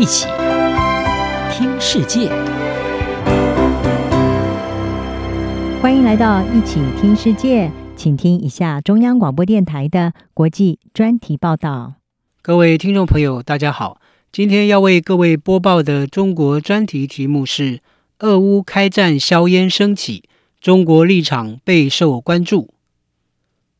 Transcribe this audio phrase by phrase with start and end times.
[0.00, 0.26] 一起
[1.52, 2.30] 听世界，
[5.82, 11.96] 欢迎来到一起听世界，请听一下中央广播电台的国际专题报道。
[12.40, 14.00] 各位听众朋友，大家好，
[14.32, 17.82] 今天要为各位播报的中国专题题目是：
[18.20, 20.24] 俄乌开战，硝烟升起，
[20.62, 22.72] 中国立场备受关注。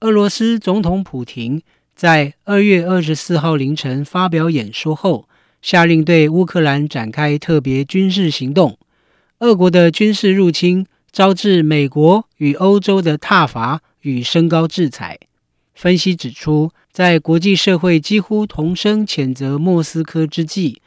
[0.00, 1.62] 俄罗斯总统普廷
[1.94, 5.26] 在二月二十四号凌晨发表演说后，
[5.62, 8.78] 下令对乌克兰展开特别军事行动。
[9.40, 15.18] 俄国的军事入侵招致美国与欧洲的挞伐与升高制裁。
[15.74, 20.82] 分析指出，在国际社会几乎同声谴责莫斯科之际，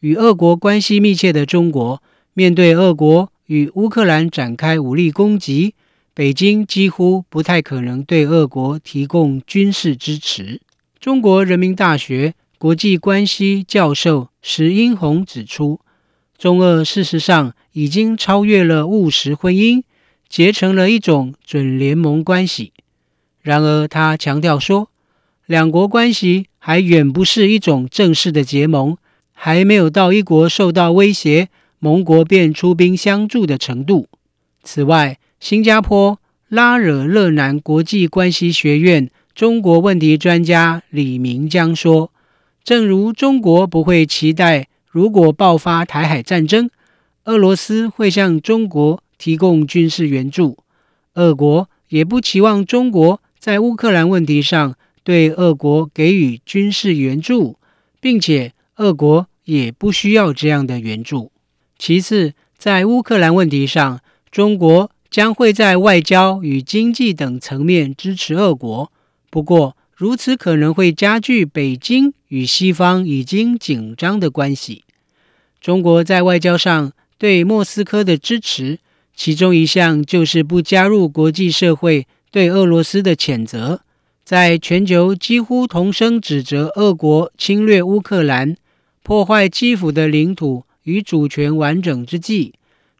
[0.00, 2.00] 与俄国关系密切的中国
[2.32, 5.74] 面对俄国与乌克兰展开武力攻击。
[6.14, 10.62] 北京几乎不太可能对俄国提供军事支持。
[10.98, 15.80] 中国人民大学国际关系教授石英红指出，
[16.38, 19.82] 中俄事实上已经超越了务实婚姻，
[20.26, 22.72] 结成了一种准联盟关系。
[23.42, 24.88] 然而，他强调说，
[25.44, 28.96] 两国关系还远不是一种正式的结盟，
[29.32, 34.08] 还没有到一国受到威胁，盟国便出兵相助的程度。
[34.62, 42.10] 此外，新加坡拉惹勒南国际关系学院中国问题专家李明江说
[42.66, 46.68] ：“正如中国不会期待，如果爆发台海战争，
[47.26, 50.58] 俄罗斯会向中国提供军事援助，
[51.14, 57.56] 俄国也不期望中国在乌克兰问题上对俄国给予军事援助，
[58.00, 61.30] 并且俄国也不需要这样的援助。
[61.78, 64.00] 其次，在乌克兰问题上，
[64.32, 68.90] 中国。”将会在外交与经济等层面支持俄国，
[69.30, 74.84] 不过如此可能会加剧北京与西方已经紧张的关系。
[75.58, 78.78] 中国在外交上对莫斯科的支持，
[79.14, 83.80] 其中一项就是不加入国际社会对俄罗斯的谴责。
[84.22, 88.54] 在全球几乎同声指责俄国侵略乌克兰、
[89.02, 92.52] 破坏基辅的领土与主权完整之际，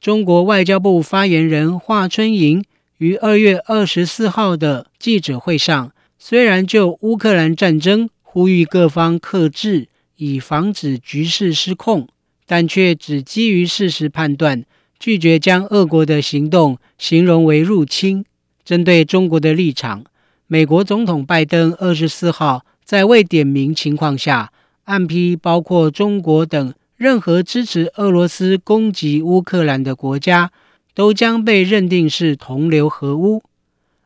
[0.00, 2.64] 中国外交部发言人华春莹
[2.98, 5.92] 于二月二十四号的记者会上，
[6.26, 12.08] 虽然就乌克兰战争呼吁各方克制，以防止局势失控，
[12.46, 14.64] 但却只基于事实判断，
[14.98, 18.24] 拒绝将俄国的行动形容为入侵。
[18.64, 20.02] 针对中国的立场，
[20.46, 24.50] 美国总统拜登二十四号在未点名情况下，
[24.84, 26.72] 暗批包括中国等。
[26.96, 30.50] 任何支持俄罗斯攻击乌克兰的国家，
[30.94, 33.42] 都将被认定是同流合污。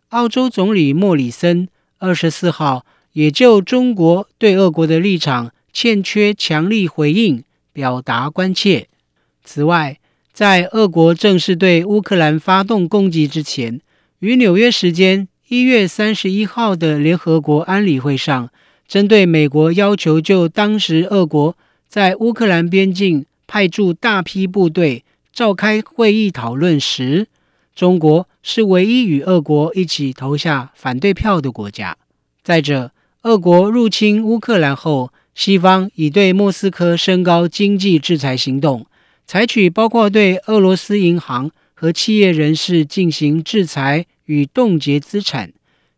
[0.08, 1.68] 澳洲总理莫里森
[1.98, 8.88] 二十四号也就中国对俄国的立场欠缺强力回应表达关切。
[9.44, 9.98] 此外，
[10.32, 13.80] 在俄国正式对乌克兰发动攻击之前，
[14.20, 18.50] 于纽约时间一月三十一号的联合国安理会上，
[18.86, 21.56] 针对美国要求就当时俄国。
[21.88, 27.28] 在乌克兰边境派驻大批部队，召开会议讨论时，
[27.74, 31.98] 中国是唯一与俄国一起投下反对票的国家。
[32.42, 32.92] 再者，
[33.24, 38.86] 俄国入侵乌克兰后，西方已对莫斯科升高经济制裁行动，
[39.26, 45.52] 采取包括对俄罗斯银行和企业人士进行制裁与冻结资产、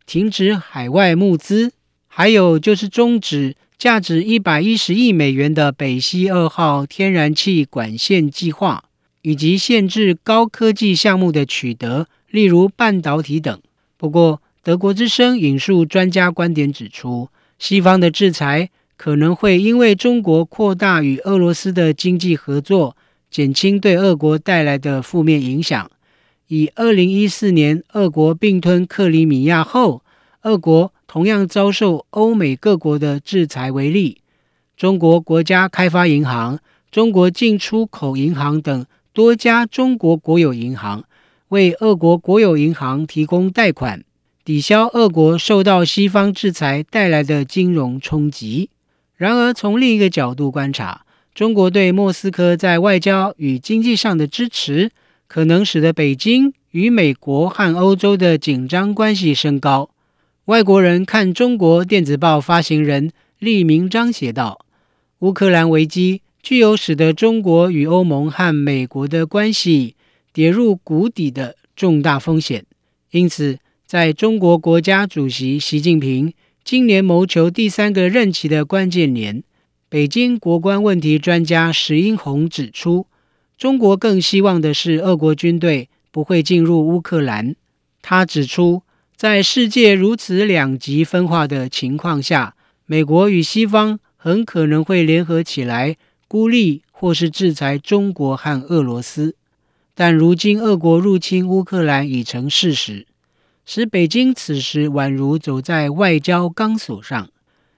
[0.05, 1.71] 停止海外募资，
[2.09, 3.55] 还有就是终止。
[3.79, 8.85] 价值一百一十亿美元的北溪二号天然气管线计划，
[9.23, 13.61] 以及限制高科技项目的取得，例如半导体等。
[13.97, 22.97] 不过，德国之声引述专家观点指出，西方的制裁可能会因为中国扩大与俄罗斯的经济合作，
[23.31, 25.91] 减轻对俄国带来的负面影响。
[26.49, 30.03] 以二零一四年俄国并吞克里米亚后，
[30.43, 34.21] 俄国同样遭受欧美各国的制裁为例，
[34.77, 36.59] 中国国家开发银行、
[36.91, 41.05] 中国进出口银行等多家中国国有银行
[41.51, 44.05] 为俄国国有银行提供贷款，
[44.45, 48.71] 抵消俄国受到西方制裁带来的金融冲击。
[49.17, 51.05] 然而，从另一个角度观察，
[51.35, 54.93] 中国对莫斯科在外交与经济上的支持，
[55.27, 59.91] 可能使得北京与美国和欧洲的紧张关系升高。
[60.45, 63.11] 外国人看中国电子报发行人
[63.41, 64.65] 厉明章写道
[65.19, 69.97] ：“乌克兰危机具有使得中国与欧盟和美国的关系
[70.33, 72.65] 跌入谷底的重大风险。
[73.11, 76.33] 因此，在中国国家主席习近平
[76.63, 79.43] 今年谋求第三个任期的关键年，
[79.89, 83.07] 北京国关问题专家石英红指出，
[83.59, 87.57] 中国更希望的是俄国军队不会进入乌克兰。
[88.01, 88.83] 他指出，
[89.17, 92.55] 在世界如此两极分化的情况下，
[92.87, 95.97] 美国与西方很可能会联合起来
[96.29, 99.35] 孤立或是制裁中国和俄罗斯。
[100.01, 103.07] 但如今，俄国入侵乌克兰已成事实，
[103.67, 107.29] 使北京此时宛如走在外交钢索上。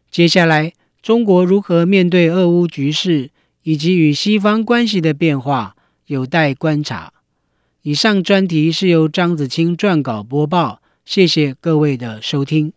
[0.08, 0.72] 接下来，
[1.02, 3.32] 中国如何面对俄乌局势
[3.64, 5.74] 以及与西方关系的变化，
[6.06, 7.12] 有待观察。
[7.82, 12.72] 以上专题是由张子清撰稿播报，谢谢各位的收听。